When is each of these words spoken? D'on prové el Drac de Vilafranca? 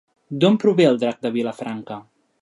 D'on 0.43 0.57
prové 0.63 0.87
el 0.93 0.97
Drac 1.03 1.19
de 1.27 1.33
Vilafranca? 1.37 2.03